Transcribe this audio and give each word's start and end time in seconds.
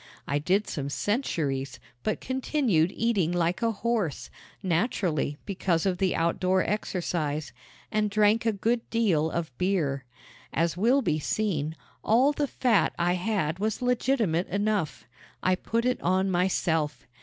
I 0.27 0.39
did 0.39 0.67
some 0.67 0.89
centuries, 0.89 1.79
but 2.01 2.19
continued 2.21 2.91
eating 2.95 3.31
like 3.31 3.61
a 3.61 3.71
horse 3.71 4.31
naturally 4.63 5.37
because 5.45 5.85
of 5.85 5.99
the 5.99 6.15
outdoor 6.15 6.63
exercise 6.63 7.53
and 7.91 8.09
drank 8.09 8.43
a 8.43 8.51
good 8.51 8.89
deal 8.89 9.29
of 9.29 9.55
beer. 9.59 10.05
As 10.53 10.75
will 10.75 11.03
be 11.03 11.19
seen, 11.19 11.75
all 12.03 12.31
the 12.31 12.47
fat 12.47 12.95
I 12.97 13.13
had 13.13 13.59
was 13.59 13.79
legitimate 13.79 14.47
enough. 14.47 15.05
I 15.43 15.53
put 15.53 15.85
it 15.85 16.01
on 16.01 16.31
myself. 16.31 17.05